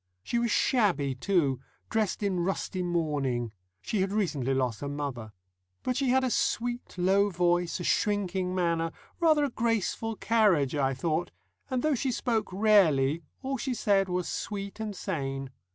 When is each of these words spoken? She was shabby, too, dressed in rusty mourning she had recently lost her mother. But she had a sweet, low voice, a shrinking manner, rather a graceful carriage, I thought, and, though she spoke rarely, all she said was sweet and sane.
She 0.23 0.39
was 0.39 0.49
shabby, 0.49 1.13
too, 1.13 1.59
dressed 1.91 2.23
in 2.23 2.39
rusty 2.39 2.81
mourning 2.81 3.51
she 3.83 4.01
had 4.01 4.11
recently 4.11 4.51
lost 4.55 4.81
her 4.81 4.89
mother. 4.89 5.31
But 5.83 5.95
she 5.95 6.09
had 6.09 6.23
a 6.23 6.31
sweet, 6.31 6.97
low 6.97 7.29
voice, 7.29 7.79
a 7.79 7.83
shrinking 7.83 8.55
manner, 8.55 8.93
rather 9.19 9.43
a 9.43 9.51
graceful 9.51 10.15
carriage, 10.15 10.73
I 10.73 10.95
thought, 10.95 11.29
and, 11.69 11.83
though 11.83 11.93
she 11.93 12.11
spoke 12.11 12.51
rarely, 12.51 13.21
all 13.43 13.57
she 13.57 13.75
said 13.75 14.09
was 14.09 14.27
sweet 14.27 14.79
and 14.79 14.95
sane. 14.95 15.51